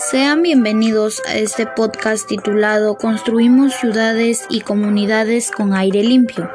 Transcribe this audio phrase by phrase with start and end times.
[0.00, 6.48] Sean bienvenidos a este podcast titulado Construimos ciudades y comunidades con aire limpio,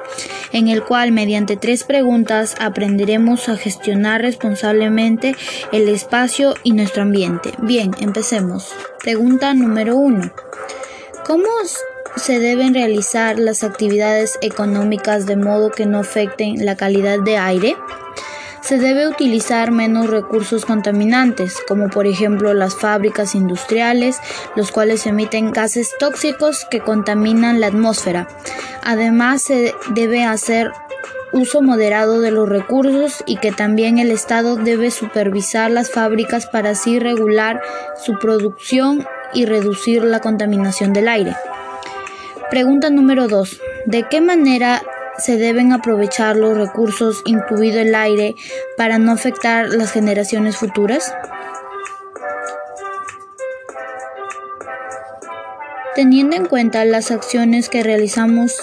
[0.53, 5.35] en el cual mediante tres preguntas aprenderemos a gestionar responsablemente
[5.73, 7.51] el espacio y nuestro ambiente.
[7.61, 8.73] Bien, empecemos.
[9.03, 10.31] Pregunta número uno.
[11.25, 11.49] ¿Cómo
[12.15, 17.75] se deben realizar las actividades económicas de modo que no afecten la calidad de aire?
[18.63, 24.19] Se debe utilizar menos recursos contaminantes, como por ejemplo las fábricas industriales,
[24.55, 28.27] los cuales emiten gases tóxicos que contaminan la atmósfera.
[28.81, 30.71] Además, se debe hacer
[31.33, 36.69] uso moderado de los recursos y que también el Estado debe supervisar las fábricas para
[36.71, 37.61] así regular
[38.01, 41.35] su producción y reducir la contaminación del aire.
[42.49, 43.59] Pregunta número 2.
[43.87, 44.83] ¿De qué manera
[45.17, 48.35] se deben aprovechar los recursos, incluido el aire,
[48.77, 51.13] para no afectar las generaciones futuras?
[55.95, 58.57] Teniendo en cuenta las acciones que realizamos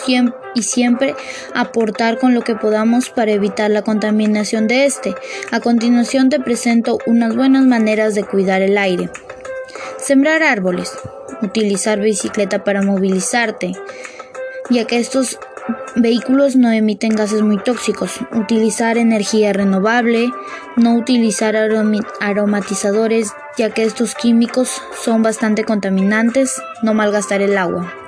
[0.55, 1.15] y siempre
[1.55, 5.15] aportar con lo que podamos para evitar la contaminación de este.
[5.53, 9.11] A continuación te presento unas buenas maneras de cuidar el aire.
[9.99, 10.93] Sembrar árboles.
[11.43, 13.73] Utilizar bicicleta para movilizarte,
[14.69, 15.39] ya que estos
[15.97, 18.21] Vehículos no emiten gases muy tóxicos.
[18.33, 20.31] Utilizar energía renovable.
[20.77, 21.57] No utilizar
[22.21, 26.61] aromatizadores ya que estos químicos son bastante contaminantes.
[26.83, 28.00] No malgastar el agua.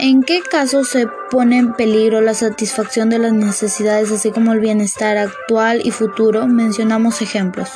[0.00, 4.60] ¿En qué caso se pone en peligro la satisfacción de las necesidades así como el
[4.60, 6.46] bienestar actual y futuro?
[6.46, 7.68] Mencionamos ejemplos.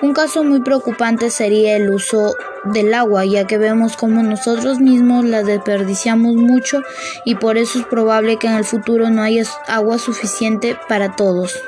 [0.00, 5.26] Un caso muy preocupante sería el uso del agua, ya que vemos como nosotros mismos
[5.26, 6.80] la desperdiciamos mucho
[7.26, 11.60] y por eso es probable que en el futuro no haya agua suficiente para todos.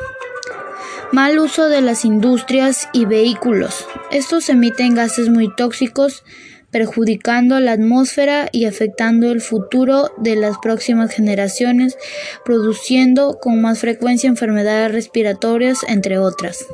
[1.12, 3.86] Mal uso de las industrias y vehículos.
[4.10, 6.24] Estos emiten gases muy tóxicos
[6.72, 11.96] perjudicando la atmósfera y afectando el futuro de las próximas generaciones,
[12.44, 16.66] produciendo con más frecuencia enfermedades respiratorias, entre otras.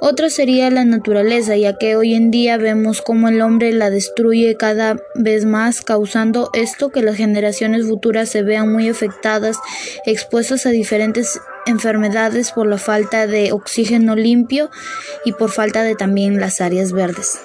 [0.00, 4.56] Otra sería la naturaleza, ya que hoy en día vemos cómo el hombre la destruye
[4.56, 9.56] cada vez más, causando esto que las generaciones futuras se vean muy afectadas,
[10.04, 14.70] expuestas a diferentes enfermedades por la falta de oxígeno limpio
[15.24, 17.38] y por falta de también las áreas verdes.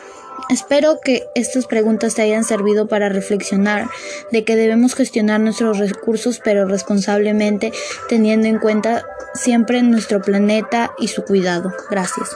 [0.52, 3.88] Espero que estas preguntas te hayan servido para reflexionar
[4.34, 7.72] de que debemos gestionar nuestros recursos pero responsablemente
[8.10, 11.72] teniendo en cuenta siempre nuestro planeta y su cuidado.
[11.90, 12.36] Gracias.